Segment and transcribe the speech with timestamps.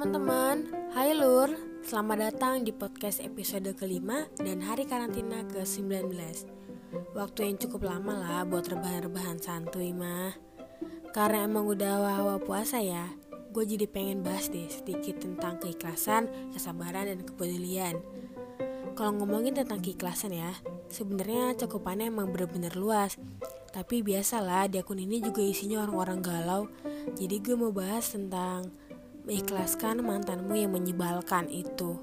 [0.00, 0.64] teman-teman,
[0.96, 1.52] hai Lur
[1.84, 6.16] Selamat datang di podcast episode kelima dan hari karantina ke-19
[7.12, 10.32] Waktu yang cukup lama lah buat rebahan-rebahan santuy mah.
[11.12, 13.12] Karena emang udah hawa-hawa puasa ya
[13.52, 18.00] Gue jadi pengen bahas deh sedikit tentang keikhlasan, kesabaran, dan kepedulian.
[18.96, 20.56] Kalau ngomongin tentang keikhlasan ya
[20.88, 23.20] Sebenarnya cakupannya emang bener-bener luas.
[23.68, 26.72] Tapi biasalah di akun ini juga isinya orang-orang galau.
[27.20, 28.72] Jadi gue mau bahas tentang
[29.24, 32.00] mengikhlaskan mantanmu yang menyebalkan itu.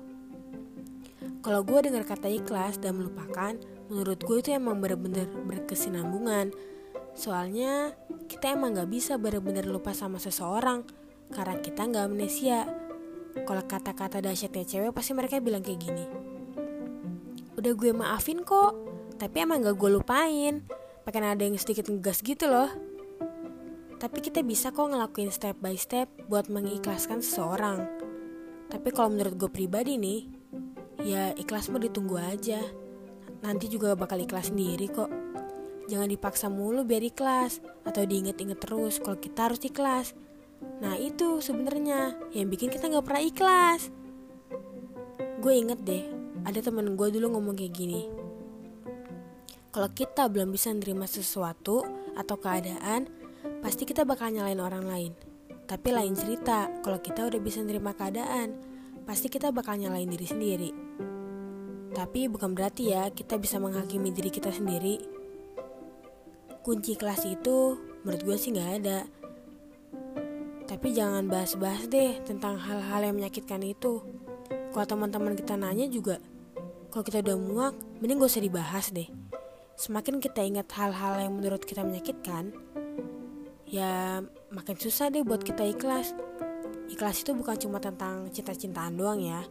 [1.41, 3.55] Kalau gue dengar kata ikhlas dan melupakan,
[3.87, 6.51] menurut gue itu emang bener-bener berkesinambungan.
[7.15, 7.95] Soalnya
[8.27, 10.83] kita emang gak bisa bener-bener lupa sama seseorang
[11.31, 12.67] karena kita gak amnesia.
[13.47, 16.05] Kalau kata-kata dahsyatnya cewek pasti mereka bilang kayak gini.
[17.55, 18.75] Udah gue maafin kok,
[19.15, 20.67] tapi emang gak gue lupain.
[21.07, 22.67] Pakai ada yang sedikit ngegas gitu loh.
[23.97, 27.81] Tapi kita bisa kok ngelakuin step by step buat mengikhlaskan seseorang.
[28.69, 30.21] Tapi kalau menurut gue pribadi nih,
[31.01, 32.61] ya ikhlasmu ditunggu aja.
[33.41, 35.09] Nanti juga bakal ikhlas sendiri kok.
[35.89, 37.57] Jangan dipaksa mulu biar ikhlas
[37.87, 40.13] atau diinget-inget terus kalau kita harus ikhlas.
[40.77, 43.81] Nah itu sebenarnya yang bikin kita nggak pernah ikhlas.
[45.41, 46.05] Gue inget deh,
[46.45, 48.03] ada temen gue dulu ngomong kayak gini.
[49.73, 51.85] Kalau kita belum bisa nerima sesuatu
[52.17, 53.26] atau keadaan,
[53.67, 55.11] pasti kita bakal nyalain orang lain.
[55.67, 58.55] Tapi lain cerita, kalau kita udah bisa nerima keadaan,
[59.03, 60.71] pasti kita bakal nyalain diri sendiri.
[61.91, 65.03] Tapi bukan berarti ya kita bisa menghakimi diri kita sendiri.
[66.63, 67.75] Kunci kelas itu
[68.07, 69.03] menurut gue sih gak ada.
[70.63, 73.99] Tapi jangan bahas-bahas deh tentang hal-hal yang menyakitkan itu.
[74.47, 76.23] Kalau teman-teman kita nanya juga,
[76.87, 79.11] kalau kita udah muak, mending gak usah dibahas deh.
[79.75, 82.55] Semakin kita ingat hal-hal yang menurut kita menyakitkan,
[83.67, 84.23] ya
[84.55, 86.15] makin susah deh buat kita ikhlas.
[86.87, 89.43] Ikhlas itu bukan cuma tentang cinta-cintaan doang ya,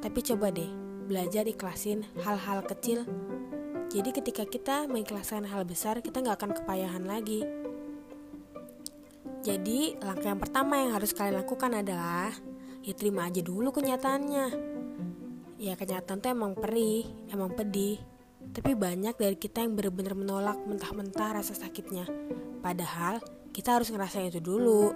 [0.00, 0.68] tapi coba deh
[1.08, 3.04] belajar ikhlasin hal-hal kecil.
[3.88, 7.40] Jadi ketika kita mengikhlaskan hal besar, kita nggak akan kepayahan lagi.
[9.40, 12.28] Jadi langkah yang pertama yang harus kalian lakukan adalah
[12.84, 14.46] ya terima aja dulu kenyataannya.
[15.56, 17.96] Ya kenyataan tuh emang perih, emang pedih.
[18.52, 22.04] Tapi banyak dari kita yang benar-benar menolak mentah-mentah rasa sakitnya.
[22.60, 23.24] Padahal
[23.58, 24.94] kita harus ngerasain itu dulu.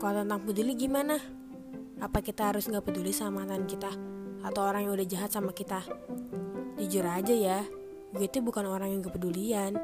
[0.00, 1.20] Kalau tentang peduli gimana?
[2.00, 3.92] Apa kita harus nggak peduli sama mantan kita?
[4.40, 5.84] Atau orang yang udah jahat sama kita?
[6.80, 7.60] Jujur aja ya,
[8.16, 9.76] gue itu bukan orang yang kepedulian.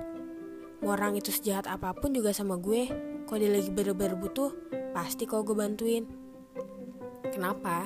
[0.80, 2.88] Mau orang itu sejahat apa pun juga sama gue,
[3.28, 4.48] kalau dia lagi bener-bener butuh,
[4.96, 6.08] pasti kok gue bantuin.
[7.28, 7.84] Kenapa?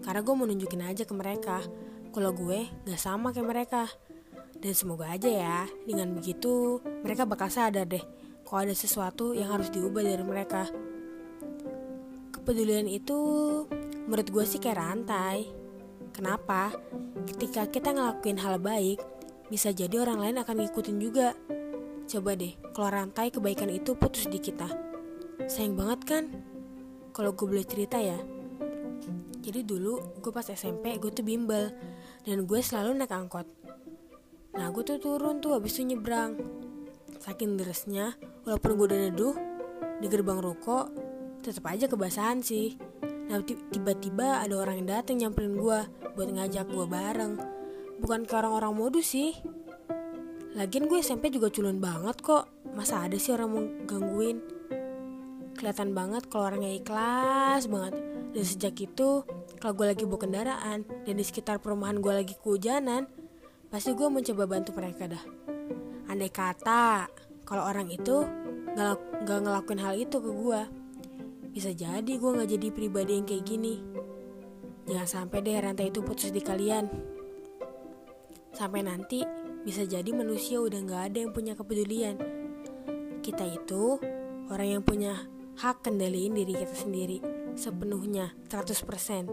[0.00, 1.60] Karena gue mau nunjukin aja ke mereka,
[2.08, 3.84] kalau gue gak sama kayak mereka.
[4.56, 9.72] Dan semoga aja ya, dengan begitu mereka bakal sadar deh kalau ada sesuatu yang harus
[9.72, 10.68] diubah dari mereka.
[12.30, 13.18] Kepedulian itu
[14.04, 15.48] menurut gue sih kayak rantai.
[16.12, 16.70] Kenapa?
[17.24, 19.00] Ketika kita ngelakuin hal baik,
[19.48, 21.32] bisa jadi orang lain akan ngikutin juga.
[22.04, 24.68] Coba deh, kalau rantai kebaikan itu putus di kita.
[25.48, 26.24] Sayang banget kan?
[27.16, 28.20] Kalau gue boleh cerita ya.
[29.44, 31.72] Jadi dulu gue pas SMP gue tuh bimbel
[32.24, 33.44] dan gue selalu naik angkot.
[34.56, 36.38] Nah gue tuh turun tuh habis itu nyebrang
[37.24, 38.12] Saking derasnya,
[38.44, 39.34] walaupun gue udah neduh
[40.04, 40.92] di gerbang ruko,
[41.40, 42.76] tetap aja kebasahan sih.
[43.32, 43.40] Nah
[43.72, 47.40] tiba-tiba ada orang yang datang nyamperin gue buat ngajak gue bareng.
[48.04, 49.32] Bukan ke orang-orang modus sih.
[50.52, 52.44] Lagian gue SMP juga culun banget kok.
[52.76, 54.44] Masa ada sih orang mau gangguin?
[55.56, 58.04] Kelihatan banget kalau orangnya ikhlas banget.
[58.36, 59.24] Dan sejak itu,
[59.64, 63.08] kalau gue lagi bawa kendaraan dan di sekitar perumahan gue lagi kehujanan,
[63.72, 65.43] pasti gue mencoba bantu mereka dah.
[66.08, 67.08] Andai kata
[67.44, 68.24] kalau orang itu
[68.74, 70.60] gak, gak ngelakuin hal itu ke gue,
[71.54, 73.74] bisa jadi gue gak jadi pribadi yang kayak gini.
[74.84, 76.88] Jangan sampai deh rantai itu putus di kalian.
[78.52, 79.24] Sampai nanti
[79.64, 82.16] bisa jadi manusia udah gak ada yang punya kepedulian.
[83.24, 83.96] Kita itu
[84.52, 85.16] orang yang punya
[85.56, 87.18] hak kendaliin diri kita sendiri
[87.54, 89.30] sepenuhnya 100%.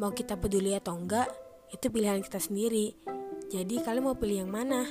[0.00, 1.30] Mau kita peduli atau enggak,
[1.70, 2.96] itu pilihan kita sendiri.
[3.52, 4.88] Jadi kalian mau pilih yang mana?